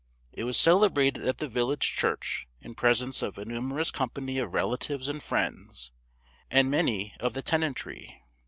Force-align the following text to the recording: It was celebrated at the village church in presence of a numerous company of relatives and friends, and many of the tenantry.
It 0.33 0.45
was 0.45 0.57
celebrated 0.57 1.27
at 1.27 1.37
the 1.37 1.47
village 1.47 1.93
church 1.95 2.47
in 2.59 2.73
presence 2.73 3.21
of 3.21 3.37
a 3.37 3.45
numerous 3.45 3.91
company 3.91 4.39
of 4.39 4.51
relatives 4.51 5.07
and 5.07 5.21
friends, 5.21 5.91
and 6.49 6.71
many 6.71 7.13
of 7.19 7.33
the 7.33 7.43
tenantry. 7.43 8.19